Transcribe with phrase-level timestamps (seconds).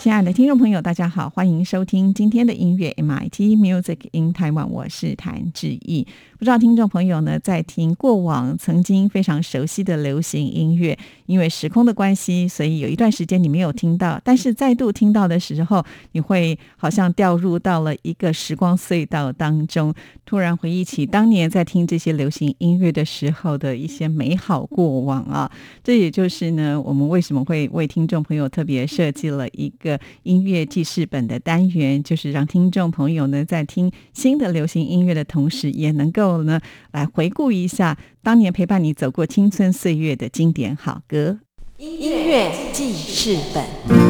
[0.00, 6.06] 亲爱的听众朋友，大家好，欢迎收听今天的音乐 MIT Music in Taiwan，我是谭志毅。
[6.38, 19.92] 不知道听众朋友呢，在听过往曾经非常熟悉的流行音乐，因为时空的关系，所以有一段时间你没有听到，但是再度听到的时候，你会好像掉入到了一个时光隧道当中，
[20.24, 25.52] 突然回忆起当年在听这些流行音乐的时候的一些美好过往啊。
[25.84, 36.40] 这也就是呢，我们为什么会为听众朋友特别设计了一个音乐记事本的单元，就是让听众朋友呢在听新的流行音乐的同时，也能够。
[36.44, 36.60] 呢，
[36.92, 41.38] 来回顾一下当年陪伴你走过青春岁月的经典好歌，
[41.76, 44.09] 音乐记事本。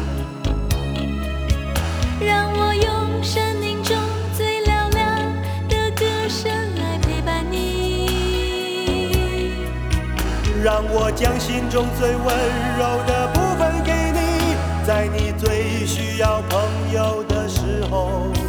[11.15, 12.25] 将心中最温
[12.77, 14.55] 柔的部分给你，
[14.85, 18.40] 在你最需要朋友的时候。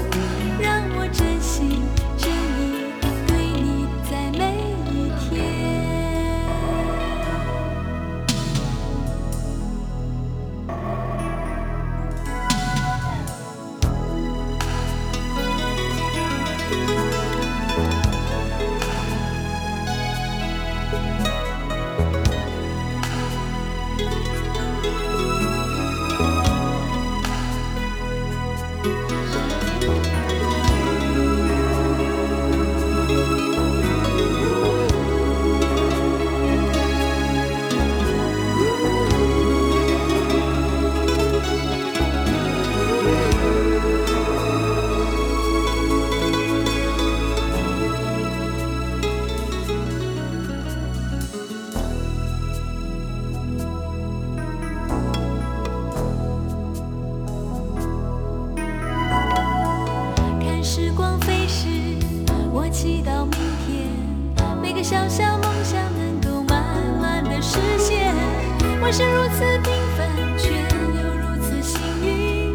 [68.92, 72.52] 我是如此平凡，却又如此幸运。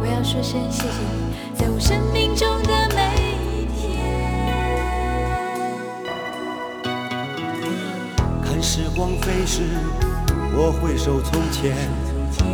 [0.00, 3.14] 我要说声谢谢你，在我生命中的每
[3.54, 3.78] 一天。
[8.42, 9.62] 看时光飞逝，
[10.56, 11.76] 我回首从前，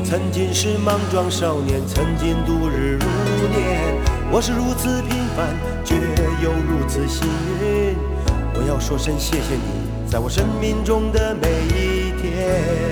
[0.04, 3.06] 曾经是莽撞少年，曾经度日如
[3.48, 3.96] 年。
[4.30, 5.94] 我是如此平凡，却
[6.44, 7.26] 又如此幸
[7.62, 7.96] 运。
[8.52, 12.91] 我要说声谢谢你，在我生命中的每一天。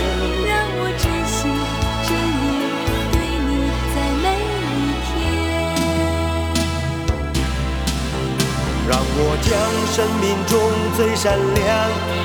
[8.91, 9.55] 让我将
[9.87, 10.59] 生命中
[10.97, 11.55] 最闪亮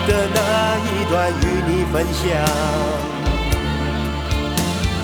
[0.08, 0.38] 的那
[0.82, 2.26] 一段与你分享。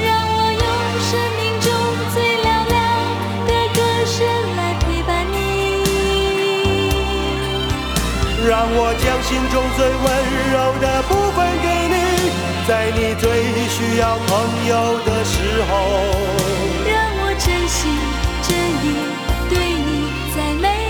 [0.02, 0.66] 让我用
[1.06, 1.70] 生命中
[2.12, 2.74] 最嘹亮
[3.46, 4.18] 的歌声
[4.56, 5.38] 来陪伴你。
[8.44, 10.04] 让我将心中最温
[10.50, 11.94] 柔的部分给你，
[12.66, 13.24] 在你最
[13.68, 15.70] 需要朋友的时候。
[16.90, 16.92] 让
[17.22, 17.78] 我真心
[18.42, 18.50] 真
[18.82, 18.84] 意
[19.48, 20.81] 对你在每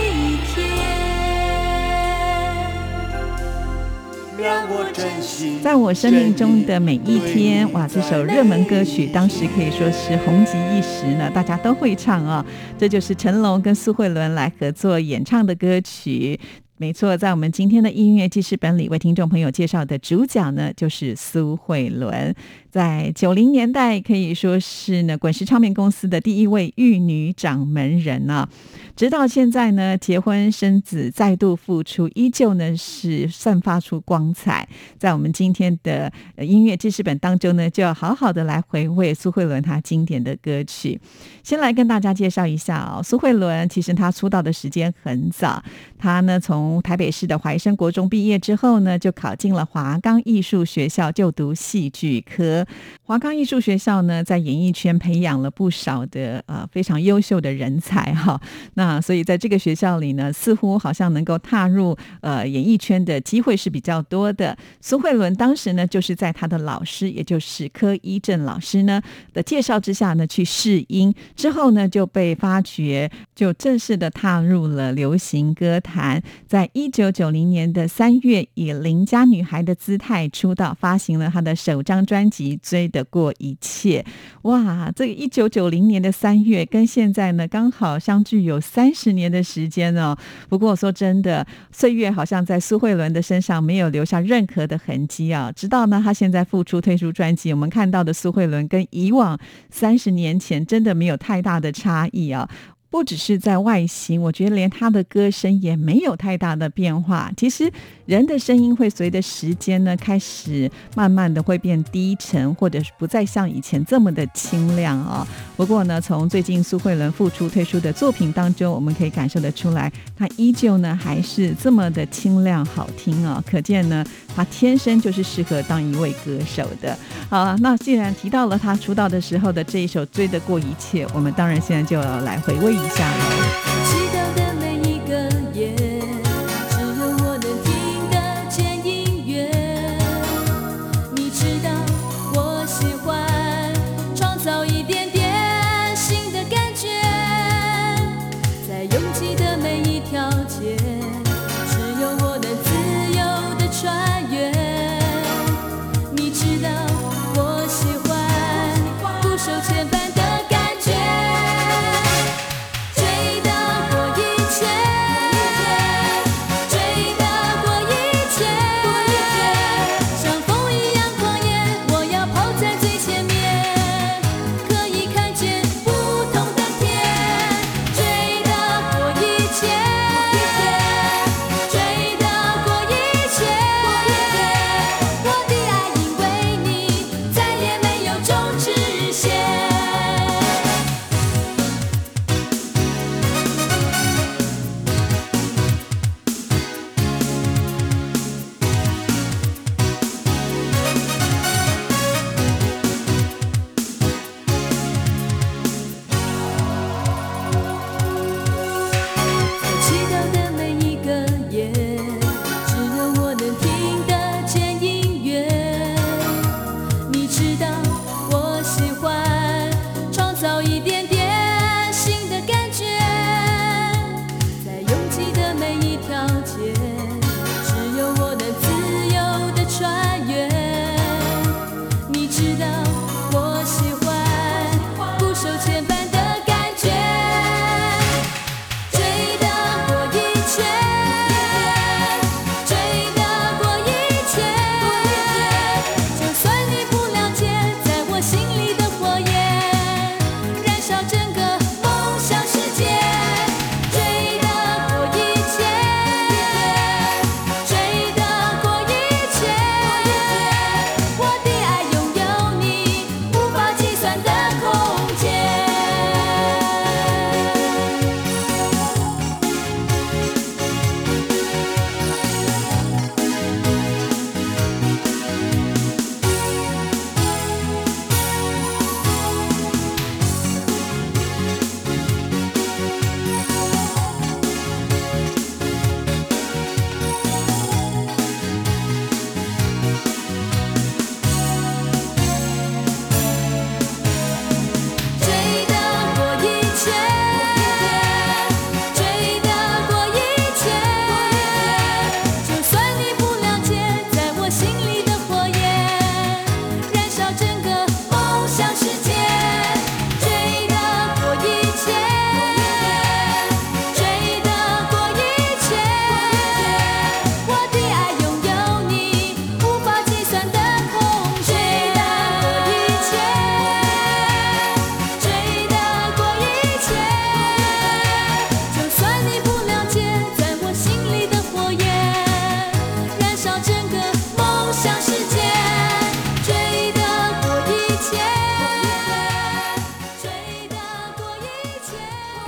[4.42, 12.44] 让我珍惜，在我生命中的每一天，哇，这首热门歌曲当时可以说是红极一时呢，大家都会唱哦。
[12.76, 16.40] 这就是成龙跟苏慧伦来合作演唱的歌曲。
[16.76, 22.34] 没错，在我们今天的音乐记事本里，为听众朋友介绍的主角呢，就是苏慧伦。
[22.72, 28.48] 在九零年代，可以说是呢滚石唱片公司的第一位玉女掌门人啊。
[28.96, 34.66] 直到现在呢，结婚生子，再度复出，依旧呢是散发出光彩。
[34.98, 40.98] 在我们今天的音乐记事本当中呢，就要好好的来回味苏慧伦她经典的歌曲。
[41.42, 45.62] 先来跟大家介绍一下哦，苏慧伦其实她出道的时间很早，
[45.98, 52.61] 她呢从台北市的怀生国中毕业之后呢，就考进了华冈艺术学校就读戏剧科。
[53.02, 58.40] 华冈艺术学校呢，在演艺圈培养了不少的呃非常优秀的人才哈。
[58.74, 64.56] 那所以在这个学校里呢，似乎好像能够踏入呃演艺圈的机会是比较多的。
[64.80, 76.22] 苏慧伦当时呢，就是在他的老师，也就是柯一正老师呢的介绍之下呢，去试音，之后呢就被发掘，就正式的踏入了流行歌坛。
[76.46, 84.02] 在一九九零年的三月，以邻家女孩的姿态出道，发行了她的首张专辑《追得过一切》。
[84.42, 90.16] 哇，这个一九九零年的三月，跟现在呢刚好相距有三十年的时间哦。
[90.48, 95.52] 不过说真的，岁月好像在苏慧伦的身上没有留下任何的痕迹啊。
[95.52, 99.38] 直到呢，她现在复出推出专辑，我们看到的苏慧伦跟以往
[99.70, 102.48] 三十年前真的没有太大的差异啊。
[102.92, 107.32] 不只是在外形，我觉得连他的歌声也没有太大的变化。
[107.38, 107.72] 其实
[108.04, 115.26] 人的声音会随着时间呢，开始慢慢的会变低沉，或者是不再像以前这么的清亮啊、
[115.62, 124.04] 不过呢，从最近苏慧伦复出推出的作品当中，我们可以感受得出来，她依旧呢还是这么的清亮好听啊、可见呢，
[124.34, 126.98] 她天生就是适合当一位歌手的。
[127.30, 134.01] 好啊，那既然提到了她出道的时候的这一首《追得过一切》，我们当然现在就要来回味一下了。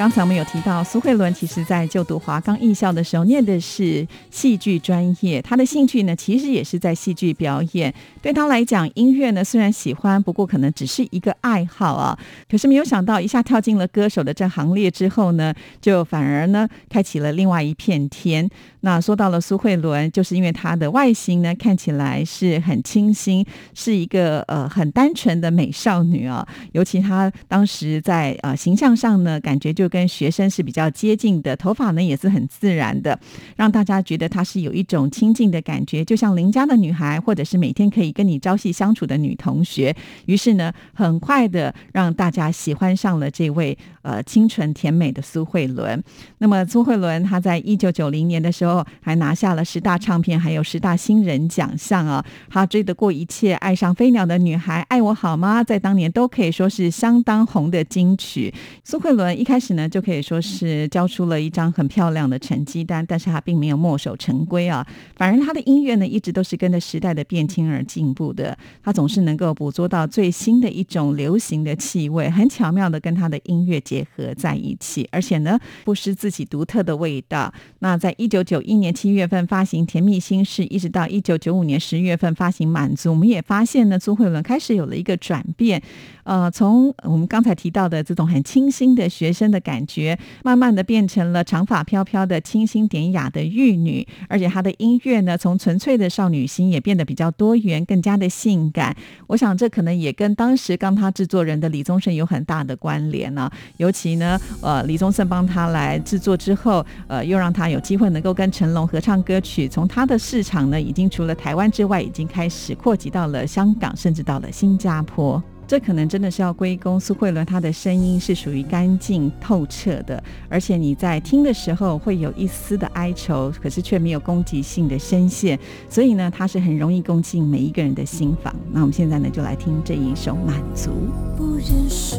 [0.04, 5.40] 刚才我们有提到苏慧伦，其实在就读华冈艺校的时候，念的是戏剧专业。
[5.40, 7.94] 他的兴趣呢，其实也是在戏剧表演。
[8.20, 12.18] 对他来讲，音乐呢虽然喜欢，不过可能只是一个爱好啊。
[12.50, 18.46] 可是没有想到，一下跳进了歌手的这行列之后呢，就反而呢，开启了另外一片天。
[18.84, 26.46] 那说到了苏慧伦，就是因为她的外形呢，看起来是很清新，是一个呃很单纯的美少女啊。
[26.72, 29.88] 尤其她当时在呃形象上呢，感觉就。
[29.94, 33.16] 跟学生是比较接近的，头发呢也是很自然的，
[33.54, 39.94] 让大家觉得她是有一种亲近的感觉，就像邻家的女孩，或者是每天可以跟你朝夕相处的女同学。
[40.26, 46.00] 于是呢，很快的让大家喜欢上了这位呃清纯甜美的苏慧伦。
[46.38, 52.24] 那么苏慧伦她在一九九零年的时候还拿下了十大唱片还有十大新人奖项啊。
[52.48, 55.62] 她追得过一切，爱上飞鸟的女孩，爱我好吗？
[55.62, 58.54] 在当年都可以说是相当红的金曲。
[58.82, 59.74] 苏慧伦一开始。
[59.74, 64.86] 呢，就可以说是交出了一张很漂亮的成绩单，但是他并没有墨守成规啊。
[65.16, 68.56] 反而他的音乐呢，一直都是跟着时代的变迁而进步的。
[68.82, 77.52] 他总是能够捕捉到最新的一种流行的气味，很巧妙的跟他的音乐结结合在一起，而且呢，不失自己独特的味道。
[77.78, 85.80] 那在一九九一年七月份发行《甜蜜心事》，一直到一九九五年十月份发行《满足》，我们也发现呢，朱慧伦开始有了一个转变。
[86.24, 98.96] 呃，从我们刚才提到的这种很清新的学生的感觉，慢慢的变成了长发飘飘的清新典雅的玉女，而且她的音乐呢，从纯粹的少女心也变得比较多元，更加的性感。
[99.26, 103.50] 我想这可能也跟当时刚她制作人的李宗盛有很大的关联呢。
[103.76, 115.42] 尤其呢，呃，李宗盛帮她来制作之后，呃，又让她有机会能够跟成龙合唱歌曲，从她的市场呢，已经除了台湾之外，已经开始扩及到了香港，甚至到了新加坡。
[115.66, 128.54] 这可能真的是要归功苏慧伦，她的声音是属于干净透彻的，而且你在听的时候会有一丝的哀愁，可是却没有攻击性的声线，所以呢，它是很容易攻进每一个人的心房。
[128.70, 130.90] 那我们现在呢，就来听这一首《满足》。
[131.36, 132.18] 不认输，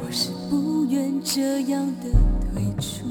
[0.00, 2.10] 我是不愿这样的
[2.52, 3.06] 退出，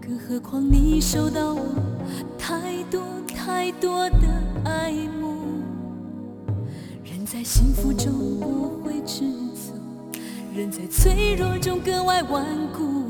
[0.00, 1.62] 更何况你受到我
[2.38, 4.28] 太多太多的
[4.64, 5.39] 爱慕。
[7.32, 9.20] 在幸福中不会知
[9.54, 9.72] 足，
[10.52, 12.44] 人在脆弱中格外顽
[12.76, 13.04] 固。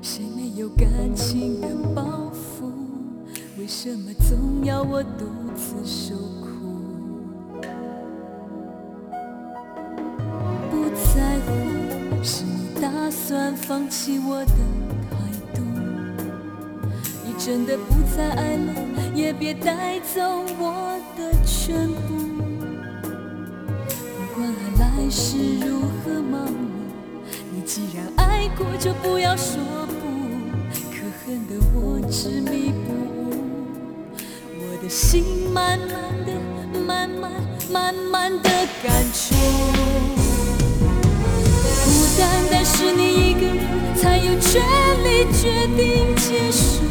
[0.00, 2.70] 谁没有感情的包袱？
[3.58, 7.58] 为什么总要我独自受苦？
[10.70, 14.52] 不在乎，是你打算放弃我的
[15.10, 15.16] 态
[15.52, 15.60] 度。
[17.24, 18.72] 你真的不再爱了，
[19.12, 20.22] 也别带走
[20.56, 22.15] 我的全部。
[25.06, 26.66] 来是如何盲目？
[27.52, 29.94] 你既然爱过，就不要说不。
[30.90, 33.30] 可恨的我执迷不悟，
[34.58, 35.22] 我的心
[35.54, 35.88] 慢慢
[36.26, 36.32] 的、
[36.80, 37.30] 慢慢、
[37.70, 38.50] 慢慢的
[38.82, 39.36] 感触。
[41.84, 41.86] 不
[42.18, 44.60] 单单是你一个人才有权
[45.04, 46.82] 利决定结束，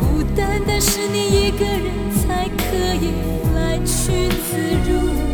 [0.00, 3.12] 不单单是你一个人才可以
[3.54, 5.33] 来去自如。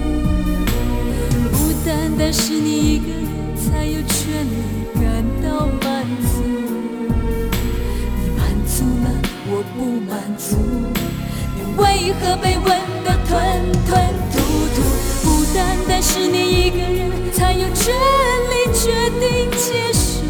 [1.91, 4.55] 单单是你一个人才有权利
[4.95, 5.03] 感
[5.43, 6.45] 到满足，
[8.15, 9.11] 你满足了，
[9.49, 10.55] 我不满足，
[11.57, 12.69] 你为何被问
[13.03, 13.35] 得吞
[13.89, 13.91] 吞
[14.31, 14.39] 吐
[14.77, 14.79] 吐？
[15.25, 17.93] 不单单是你一个人才有权
[18.53, 20.23] 利决定结束，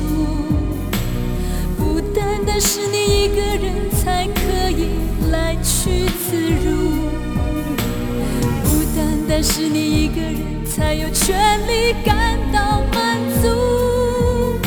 [1.77, 4.89] 不单单是你一个人才可以
[5.31, 7.05] 来去自如，
[8.65, 10.60] 不单单是你一个人。
[10.71, 14.59] 才有权利感到满足。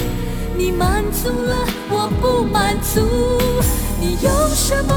[0.58, 3.00] 你满足了，我不满足。
[4.02, 4.94] 你用什么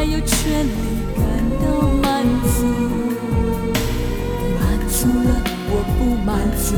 [0.00, 0.72] 才有权利
[1.14, 1.22] 感
[1.60, 1.66] 到
[2.00, 2.24] 满
[2.56, 2.64] 足。
[4.58, 4.96] 满足
[5.28, 5.30] 了，
[5.68, 6.72] 我不满足，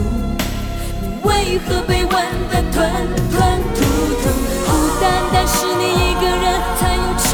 [1.01, 1.31] 你为
[1.61, 2.11] 何被吻
[2.51, 2.83] 得吞
[3.31, 3.39] 吞
[3.77, 3.79] 吐
[4.23, 4.27] 吐？
[4.67, 4.69] 不
[5.01, 6.45] 单单是你一个人
[6.81, 7.31] 才有权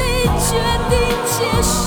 [0.00, 0.02] 利
[0.40, 0.48] 决
[0.88, 0.96] 定
[1.28, 1.84] 结束，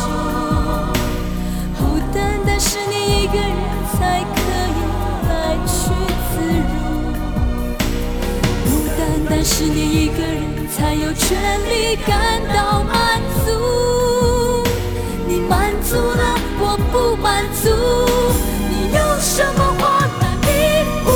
[1.80, 1.82] 不
[2.14, 3.50] 单单是你一个人
[3.98, 4.38] 才可
[4.78, 4.80] 以
[5.28, 5.74] 来去
[6.30, 6.38] 自
[6.70, 6.72] 如，
[8.70, 10.38] 不单单是你一个人
[10.80, 11.38] 才有权
[11.70, 14.64] 利感到满足。
[15.28, 17.70] 你满足了，我不满足，
[18.70, 20.48] 你有什么话来弥
[21.04, 21.12] 补？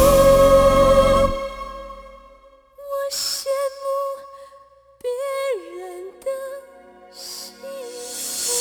[2.75, 3.47] 我羡
[3.79, 3.83] 慕
[5.01, 5.09] 别
[5.79, 5.81] 人
[6.19, 6.27] 的
[7.13, 7.55] 幸
[8.43, 8.51] 福。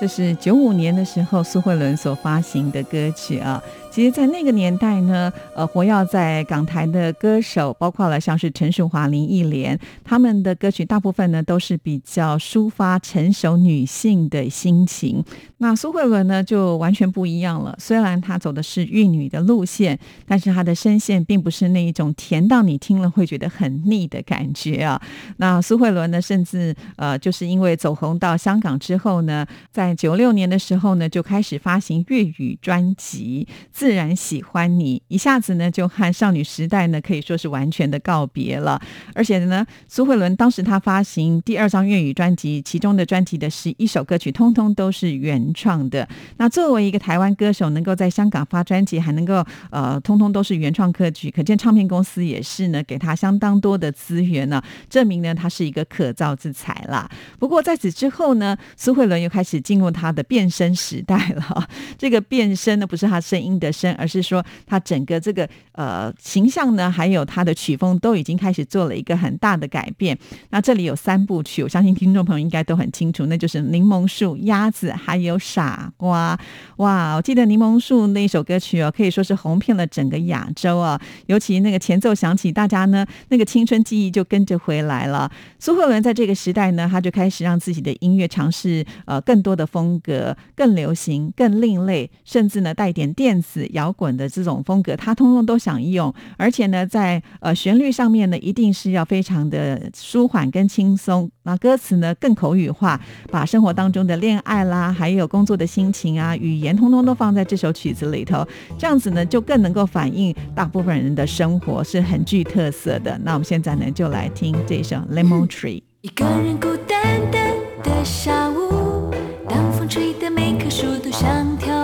[0.00, 3.62] 这是九五年的时候苏慧伦所发行的歌曲啊。
[3.96, 15.24] 其实，在那个年代呢，呃，活跃在港台的歌手，包括了像是陈淑华、林忆莲，他们的歌曲大部分呢都是比较抒发成熟女性的心情。
[15.56, 17.74] 那苏慧伦呢就完全不一样了。
[17.78, 25.00] 虽然她走的是玉女的路线，但是她的声线并不是那一种甜到你听了会觉得很腻的感觉啊。
[25.38, 33.48] 那苏慧伦呢，甚至呃，就是因为走红到香港之后呢，在九六年的时候呢，就开始发行粤语专辑。
[33.72, 38.82] 自自然喜欢你，一下子呢就和少女时代呢可以说是完全的告别了。
[39.14, 46.08] 而且呢，苏慧伦当时她发行第二张粤语专辑，其中的专辑的十一首歌曲，通通都是原创的。
[46.38, 57.08] 那作为一个台湾歌手，能够在香港发专辑，还能够呃，通通都是原创歌曲，可见唱片公司也是呢，给他相当多的资源呢，证明呢他是一个可造之才啦。
[57.38, 61.68] 不过在此之后呢，苏慧伦又开始进入她的变声时代了。
[61.96, 63.72] 这个变声呢，不是她声音的。
[63.76, 70.18] 声，而是说他整个这个呃形象呢，还有他的曲风都已经开始做了一个很大的改变。
[70.50, 76.34] 那这里有三部曲，我相信听众朋友应该都很清楚，那就是《柠檬树》、《鸭子》还有《傻瓜》。
[76.76, 80.98] 哇，我记得《柠檬树》那一首歌曲哦，可以说是红遍了整个亚洲啊。
[81.26, 85.30] 尤其那个前奏响起，大家呢那个青春记忆就跟着回来了。
[85.58, 93.65] 苏慧伦在这个时代呢，他就开始让自己的音乐尝试呃更多的风格，更流行、更另类，甚至呢带点电子。
[93.72, 101.30] 摇滚的这种风格，他通通都想用，而且呢，在呃旋律上面呢，一定是要非常的舒缓跟轻松。
[101.44, 103.00] 那歌词呢，更口语化，
[103.30, 113.18] 把生活当中的恋爱啦，还有工作的心情啊，语言通通都放在这首曲子里头，这样子呢，就更能够反映大部分人的生活，是很具特色的。
[113.22, 115.80] 那我们现在呢，就来听这首《Lemon Tree》。
[116.02, 117.52] 一个人孤单单
[117.82, 119.12] 的下午，
[119.48, 121.75] 当风吹得每棵树都想跳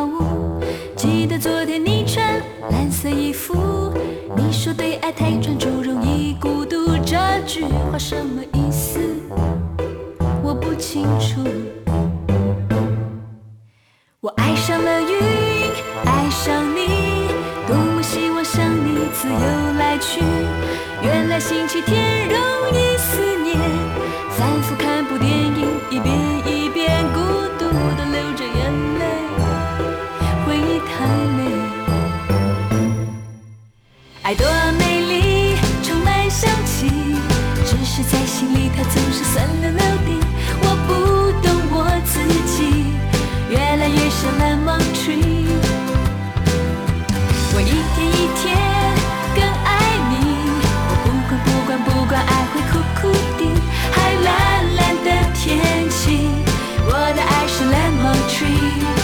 [5.32, 7.16] 爱太专注容易孤独，这
[7.46, 9.00] 句话什么意思？
[10.42, 11.42] 我不清楚。
[14.20, 15.08] 我爱上了云，
[16.04, 17.28] 爱上你，
[17.66, 20.20] 多么希望像你自由来去。
[21.02, 22.36] 原来星期天容
[22.74, 23.56] 易思念，
[24.36, 26.14] 反复看部电影，一遍
[26.44, 27.20] 一遍孤
[27.58, 27.64] 独
[27.96, 29.02] 的流着眼泪，
[30.44, 31.06] 回忆太
[31.38, 31.40] 美。
[34.24, 34.46] 爱多
[34.78, 34.91] 美
[38.42, 40.10] 心里它总是酸溜溜的。
[40.62, 40.90] 我不
[41.42, 42.18] 懂我自
[42.50, 42.90] 己，
[43.48, 45.46] 越来越像 lemon tree。
[47.54, 48.42] 我一天一天
[49.36, 49.70] 更爱
[50.10, 50.12] 你，
[50.88, 53.00] 我不管不管不管，爱会苦苦
[53.38, 53.40] 的，
[53.92, 54.26] 还蓝
[54.74, 56.26] 蓝的天气，
[56.84, 59.01] 我的爱是 lemon tree。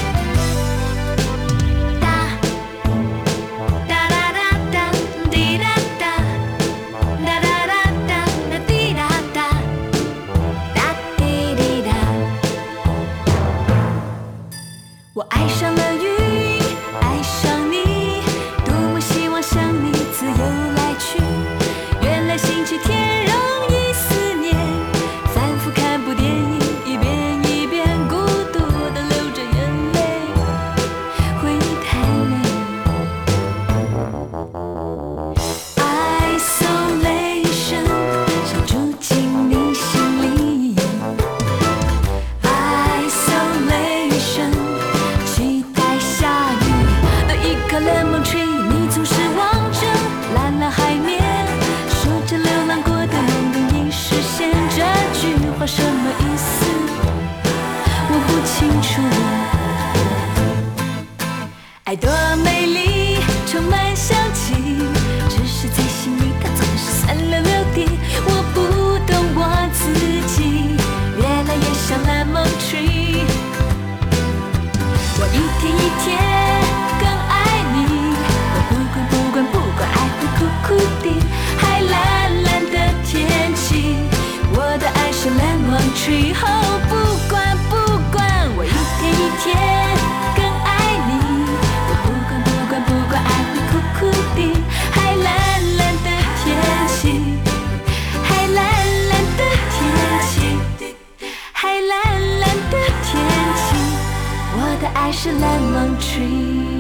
[106.01, 106.78] Tree。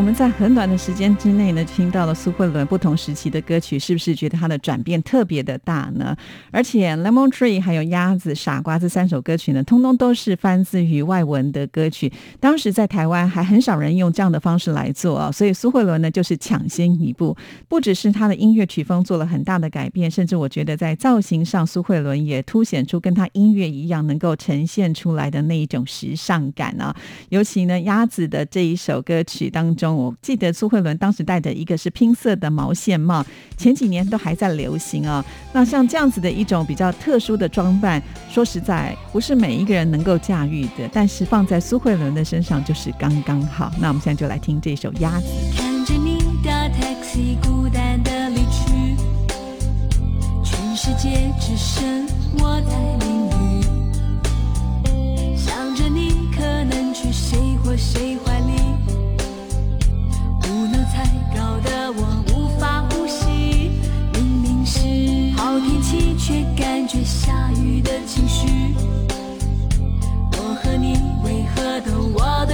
[0.00, 6.16] 我们在很短的时间之内呢，听到了苏慧伦不同时期的歌曲，是不是觉得她的转变特别的大呢？
[6.50, 12.10] 而且《Lemon Tree》还有《鸭子》《傻瓜》这三首歌曲呢，通通都是翻自于外文的歌曲。
[12.40, 17.36] 当时在台湾还很少人用这样的方式来做啊，所以苏慧伦呢就是抢先一步，
[17.68, 26.96] 不只是她的音乐曲风做了很大的改变，甚至我觉得在造型上，苏慧伦也凸显出跟她音乐一样能够呈现出来的那一种时尚感啊。
[27.28, 29.89] 尤其呢，《鸭子》的这一首歌曲当中。
[29.94, 33.24] 我记得苏慧伦当时戴的一个是拼色的毛线帽，
[33.56, 35.24] 前几年都还在流行啊。
[35.52, 43.70] 那像这样子的一种比较特殊的装扮，说实在不是每一个人能够驾驭的，但是放在苏慧伦的身上就是刚刚好。
[43.80, 45.26] 那我们现在就来听这首《鸭子》。
[45.56, 48.96] 看着你的 taxi 孤单的离去，
[50.42, 52.06] 全世界只剩
[52.38, 53.26] 我在淋
[54.84, 58.39] 雨，想着你可能去谁或谁怀
[61.92, 63.72] 我无法呼吸，
[64.14, 64.78] 明明是
[65.36, 68.74] 好天气，却感觉下雨的情绪。
[70.32, 70.92] 我和你
[71.24, 72.46] 为何都我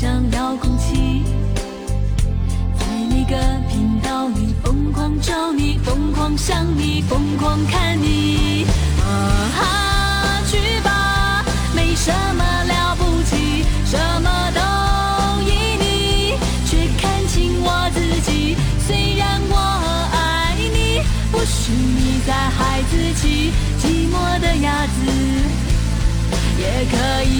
[0.00, 1.22] 像遥控器，
[2.78, 3.36] 在每个
[3.68, 8.64] 频道里疯狂找你，疯狂想你，疯狂看你。
[8.98, 9.04] 啊
[9.54, 11.44] 哈，去吧，
[11.76, 16.32] 没什么了不起，什么都依你，
[16.64, 18.56] 却看清我自己。
[18.86, 19.54] 虽然我
[20.14, 23.52] 爱你，不许你再害自己。
[23.78, 25.04] 寂寞的鸭子，
[26.58, 27.39] 也可以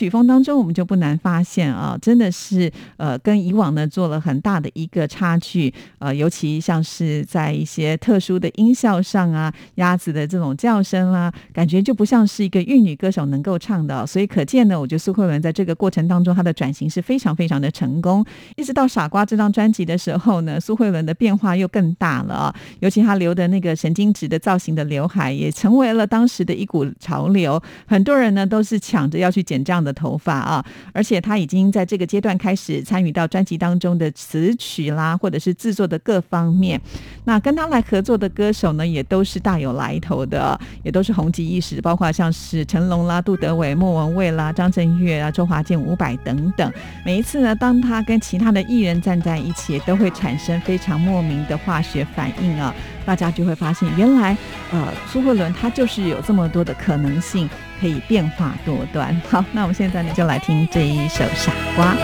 [0.00, 5.70] 曲风当中，我们就不难发现啊，真的是呃，跟以往呢做了很大的一个差距。
[5.98, 14.06] 呃，尤其像是在一些特殊的音效上啊，鸭子的这种叫声啊，感觉就不像是一个玉女歌手能够唱的。
[14.06, 18.24] 所以可见呢，我觉得苏慧伦在这个过程当中，她的转型是非常非常的成功。
[18.56, 27.62] 一直到《傻瓜》这张专辑的时候呢，苏慧伦的变化又更大了啊，尤其她留的那个神经质的造型的刘海，也成为了当时的一股潮流。
[27.86, 36.80] 很多人呢都是抢着要去剪这样的头发啊，而且他已经在这个阶段开始参与到专辑当中的词曲啦，或者是制作的各方面。
[37.24, 46.72] 那跟他来合作的歌手呢，也都是大有来头的，也都是红极一时，包括像是成龙啦、杜德伟、莫文蔚啦、张震岳啊、周华健、伍佰等等。
[47.04, 52.74] 每一次呢，当他跟其他的艺人站在一起，都会产生非常莫名的化学反应啊！
[53.06, 54.36] 大家就会发现，原来
[54.70, 57.48] 呃，苏慧伦她就是有这么多的可能性，
[57.80, 59.18] 可以变化多端。
[59.28, 61.94] 好，那我们现在呢，就来听这一首《傻瓜》。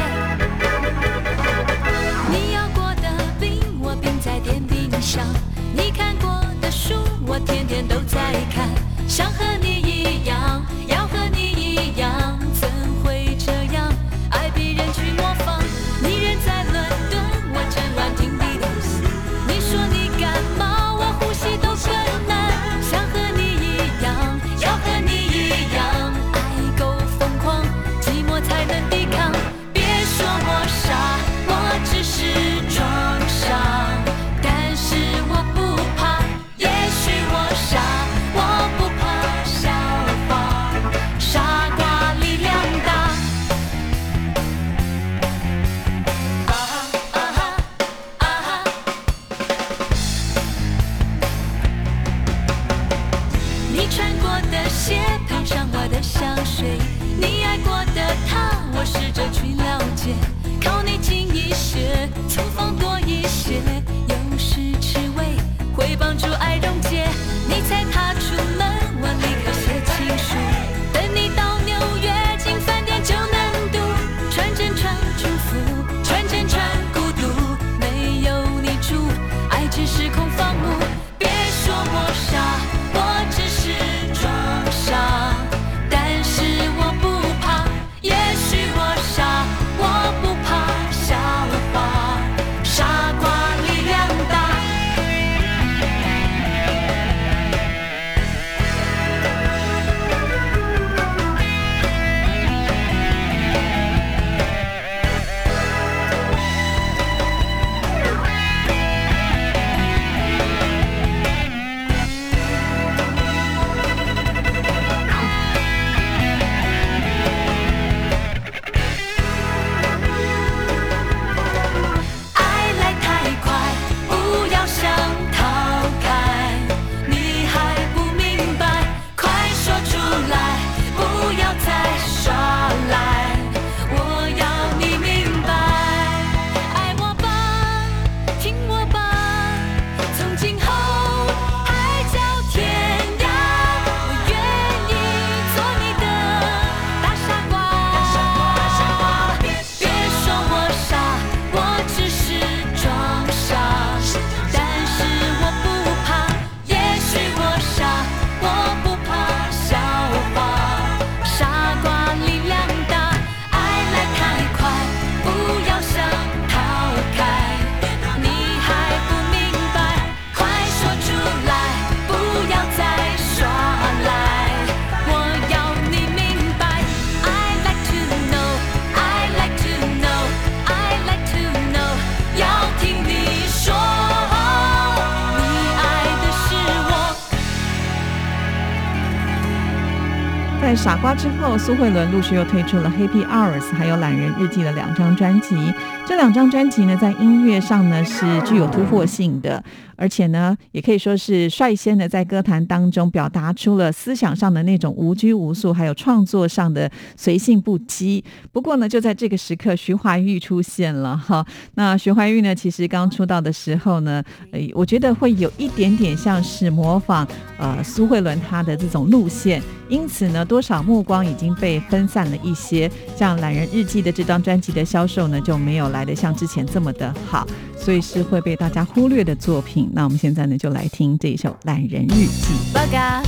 [191.59, 195.73] 苏慧伦陆续又推出了《Happy Hours》还有《懒人日记》的两张专辑。
[196.07, 199.63] 这两张专辑呢，在音乐上呢是具有突破性的，
[199.97, 208.23] 而且呢，也可以说是率先的在歌坛当中表达出了思想上的那种无拘无束，还有创作上的随性不羁。
[208.53, 211.45] 不过呢，就在这个时刻，徐怀钰出现了哈。
[211.75, 217.27] 那徐怀钰呢，其实刚出道的时候呢，呃，我觉得会有一点点像是模仿
[217.59, 222.91] 呃苏慧伦她的这种路线，因此呢，多少目光已经被分散了一些。
[223.17, 229.86] 像《懒人日记》的这张专辑的销售呢，就没有来的像之前这么的好，所以是会被大家忽略的作品。
[229.93, 232.55] 那我们现在呢，就来听这一首《懒人日记》。
[232.73, 233.23] 八嘎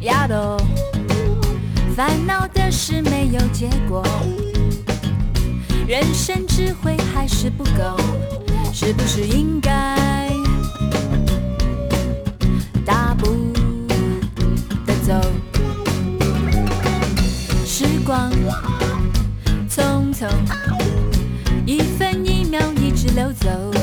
[0.00, 0.56] 丫头，
[1.94, 4.02] 烦恼的事没有结果，
[5.86, 7.98] 人生智慧还是不够，
[8.72, 10.30] 是不是应该
[12.84, 13.26] 大步
[14.86, 15.14] 的走？
[17.64, 18.30] 时光
[19.68, 20.28] 匆匆，
[21.66, 23.75] 一分一秒一直流走。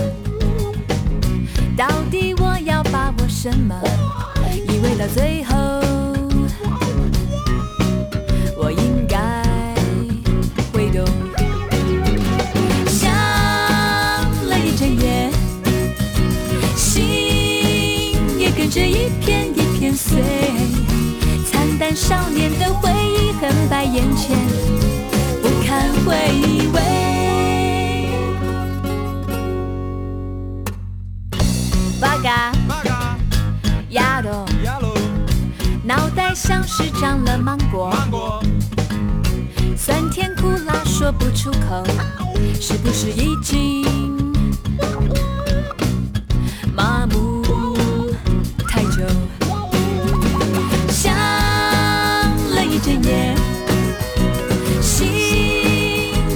[1.76, 3.76] 到底我要把握什么？
[4.68, 5.56] 以为到最后
[8.56, 9.18] 我应该
[10.72, 11.04] 会懂
[12.88, 13.12] 想
[14.48, 15.32] 了一整夜
[16.76, 20.22] 心也跟着一片一片碎。
[21.52, 24.38] 惨淡少年的回忆横在眼前
[25.42, 26.68] 不堪回忆
[37.44, 37.90] 芒果。
[37.90, 38.42] 芒果
[39.76, 41.84] 酸甜苦辣说不出口，
[42.62, 43.86] 是不是已经
[46.74, 47.44] 麻木
[48.66, 49.02] 太久？
[50.90, 51.14] 想
[52.56, 53.36] 了一整夜，
[54.82, 55.12] 心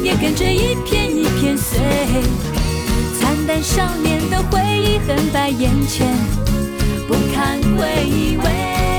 [0.04, 1.80] 也跟着一片一片碎。
[3.18, 6.14] 惨淡少年的回忆横在眼前，
[7.08, 8.97] 不堪回味。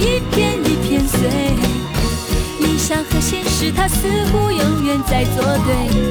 [0.00, 1.28] 一片一片碎。
[2.60, 6.09] 理想和现实，它似乎永远在作对，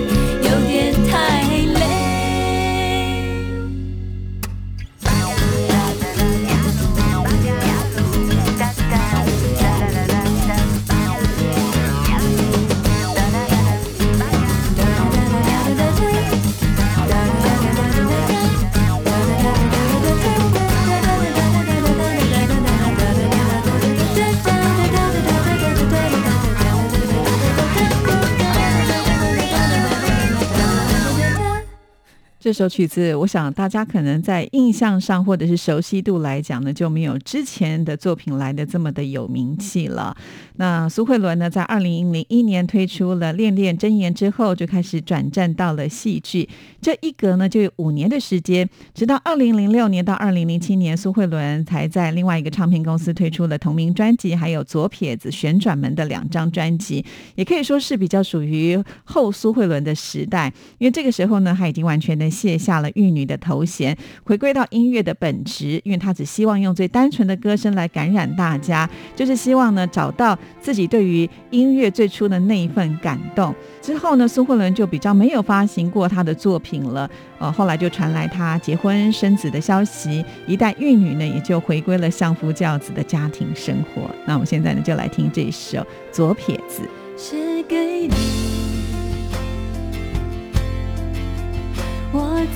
[32.60, 40.14] 首曲子，我想大家可能在印象上或者是熟悉度来讲呢，就没有之前的作品来的这么的有名气了。
[40.58, 46.50] 那苏慧伦呢，在二零零一年推出了《恋恋真言》之后，就开始转战到了戏剧。
[46.82, 57.06] 这一隔呢，就有五年的时间，直到二零零六年到二零零七年，苏慧伦才在另外一个唱片公司推出了同名专辑，还有《左撇子》《旋转门》的两张专辑，
[57.36, 60.54] 也可以说是比较属于后苏慧伦的时代。
[60.78, 65.80] 因为这个时候呢，她已经完全的卸卸下了玉女的头衔，回归到音乐的本质。
[65.84, 73.54] 因为他只希望用最单纯的歌声来感染大家，就是希望呢找到自己对于音乐最初的那一份感动。
[73.82, 77.08] 之后呢，苏慧伦就比较没有发行过他的作品了。
[77.38, 84.10] 呃，后来就传来他结婚生子的消息，一代玉女呢也就回归了相夫教子的家庭生活。
[84.26, 85.78] 那我们现在呢就来听这首
[86.12, 86.82] 《左撇子》。
[87.16, 87.36] 写
[87.68, 88.39] 给你，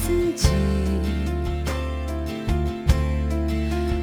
[0.02, 0.50] 自己。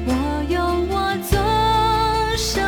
[0.05, 1.37] 我用我左
[2.37, 2.61] 手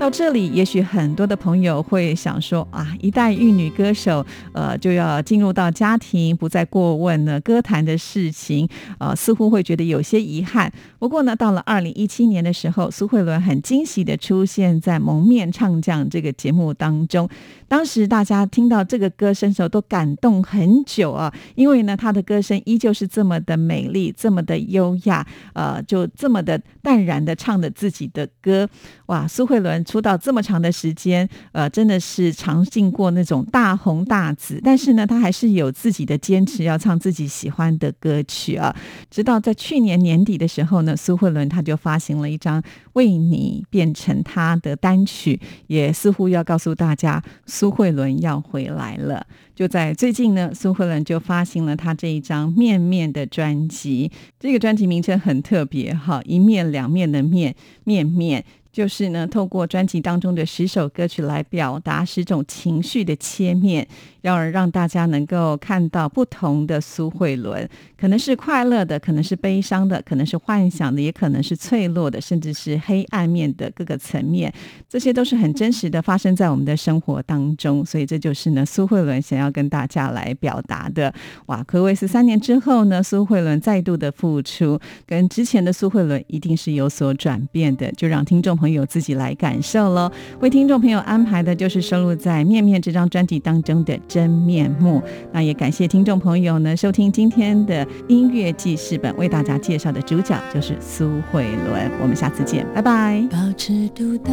[0.00, 4.24] 到这里，也许很多的朋友会想说啊，一代玉女歌手，
[4.54, 8.66] 呃，就要进入到家庭，不再过问呢歌坛的事情，
[8.98, 10.72] 呃，似乎会觉得有些遗憾。
[10.98, 17.28] 不过呢，到了二零一七年的时候，苏慧伦很惊喜的出现在《蒙面唱将》这个节目当中。
[17.68, 28.66] 当时大家听到这个歌声的时候，都感动很久啊，因为呢，她的歌声依旧是这么的美丽，这么的优雅，呃，就这么的淡然的唱着自己的歌。
[29.06, 38.72] 哇，苏慧伦出道这么长的时间，呃，真的是尝尽过那种大红大紫，但是呢，他还是有自己的坚持，要唱自己喜欢的歌曲啊。
[39.10, 42.62] 直到在去年年底的时候呢，苏慧伦他就发行了一张
[42.92, 47.20] 《为你变成他》的单曲，也似乎要告诉大家。
[47.46, 49.26] 苏慧伦要回来了，
[49.56, 54.12] 就在最近呢，苏慧伦就发行了他这一张《面面》的专辑。
[54.38, 58.44] 这个专辑名称很特别，哈，一面两面的面，面面。
[58.72, 63.86] 就是呢，透过专辑当中的十首歌曲来表达十种情绪的切面，
[64.22, 67.68] 要让大家能够看到不同的苏慧伦，
[67.98, 74.52] 可能是快乐的，可能是悲伤的，可能是幻想的，也可能是脆弱的，甚至是黑暗面的各个层面，
[74.88, 77.84] 这些都是很真实的发生在我们的生活当中。
[77.84, 81.12] 所以这就是呢，苏慧伦想要跟大家来表达的。
[81.46, 88.60] 哇，可谓是三年之后呢，苏慧伦再度的复出，跟之前的苏慧伦一定是有所转变的，就让听众。
[88.60, 90.12] 朋友自己来感受喽。
[90.40, 95.00] 为听众朋友安排的就是收录在《面面》这张专辑当中的真面目。
[95.32, 101.88] 那也感谢听众朋友呢收听今天的音乐记事本，为大家介绍的主角就是苏慧伦。
[102.02, 103.22] 我们下次见，拜拜。
[103.30, 104.32] 保持独到，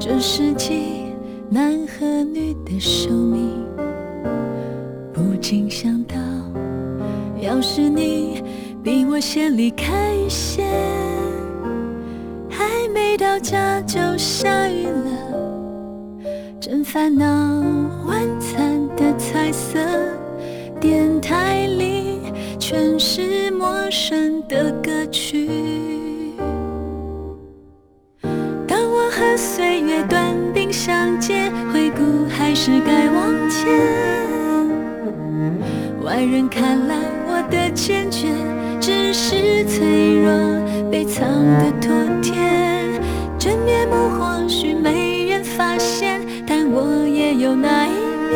[0.00, 1.04] 这世纪
[1.50, 3.50] 男和女的寿命，
[5.12, 6.16] 不禁想到，
[7.38, 8.42] 要是你
[8.82, 10.64] 比我先离开一些。
[12.48, 15.25] 还没到家就下雨了，
[16.68, 17.24] 真烦恼。
[18.08, 19.78] 晚餐的彩色
[20.80, 22.18] 电台里
[22.58, 25.48] 全是陌生的歌曲。
[28.66, 33.70] 当我和岁月短兵相接，回顾还是该往前。
[36.02, 36.96] 外人看来
[37.28, 38.26] 我的坚决，
[38.80, 40.32] 只是脆弱。
[40.90, 42.34] 被藏的妥帖，
[43.38, 44.74] 真面目或许，
[46.78, 47.90] 我也有那一
[48.28, 48.34] 面，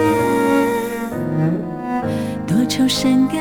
[2.47, 3.37] 多愁善感，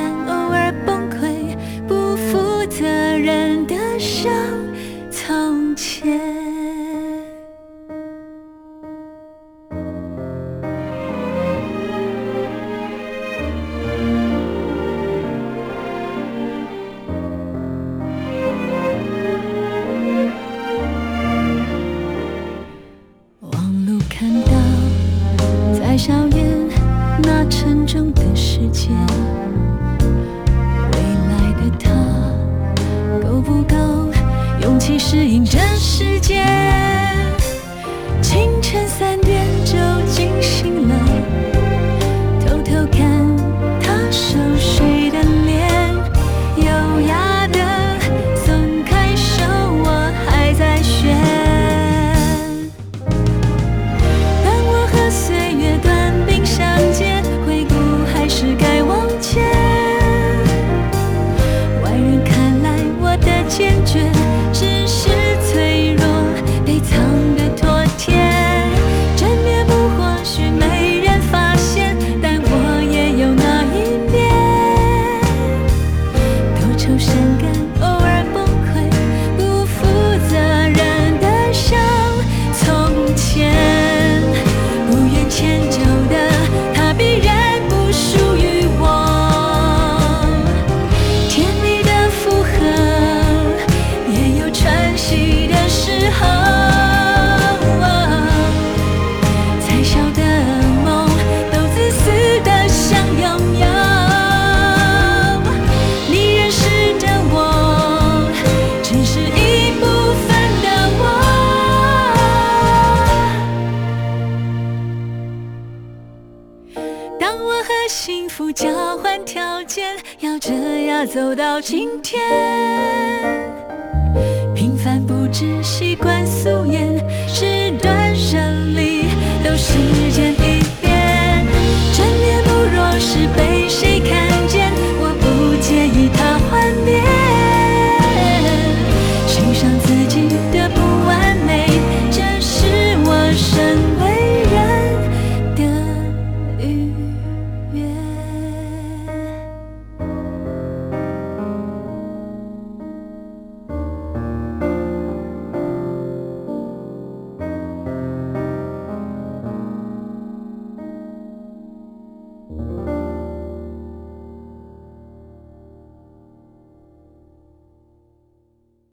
[121.70, 122.49] 今天，